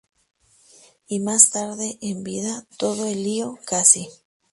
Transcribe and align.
Y 1.09 1.19
más 1.19 1.51
tarde 1.51 1.99
en 2.01 2.23
vida, 2.23 2.65
"Todo 2.79 3.05
el 3.05 3.23
lío 3.23 3.59
casi". 3.67 4.09